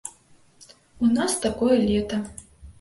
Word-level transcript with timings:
У 1.07 1.11
нас 1.19 1.37
такое 1.45 1.77
лета. 1.87 2.23